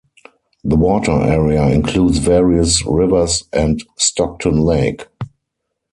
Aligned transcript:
The 0.63 0.77
water 0.77 1.11
area 1.11 1.67
includes 1.67 2.17
various 2.17 2.83
rivers 2.87 3.43
and 3.53 3.83
Stockton 3.99 4.57
Lake. 4.57 5.05